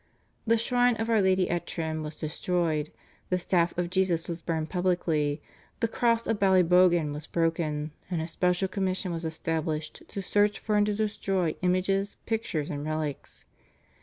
[0.47, 2.91] The shrine of Our Lady at Trim was destroyed;
[3.29, 5.43] the Staff of Jesus was burned publicly;
[5.79, 10.75] the Cross of Ballybogan was broken, and a special commission was established to search for
[10.75, 13.45] and to destroy images, pictures, and relics.